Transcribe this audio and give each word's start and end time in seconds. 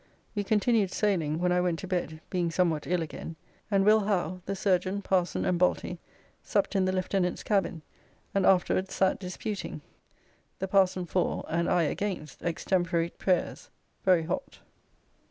We 0.33 0.43
continued 0.43 0.91
sailing 0.91 1.37
when 1.37 1.51
I 1.51 1.61
went 1.61 1.77
to 1.77 1.87
bed, 1.87 2.21
being 2.31 2.49
somewhat 2.49 2.87
ill 2.87 3.03
again, 3.03 3.35
and 3.69 3.85
Will 3.85 3.99
Howe, 3.99 4.41
the 4.47 4.55
surgeon, 4.55 5.03
parson, 5.03 5.45
and 5.45 5.59
Balty 5.59 5.99
supped 6.41 6.75
in 6.75 6.85
the 6.85 6.91
Lieutenant's 6.91 7.43
cabin 7.43 7.83
and 8.33 8.43
afterwards 8.43 8.95
sat 8.95 9.19
disputing, 9.19 9.81
the 10.57 10.67
parson 10.67 11.05
for 11.05 11.45
and 11.47 11.69
I 11.69 11.83
against 11.83 12.41
extemporary 12.41 13.11
prayers, 13.11 13.69
very 14.03 14.23
hot. 14.23 14.57